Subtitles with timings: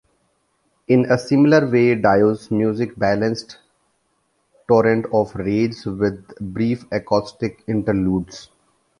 [0.87, 3.59] In a similar way, Dio's music balanced
[4.67, 8.49] torrents of rage with brief acoustic interludes.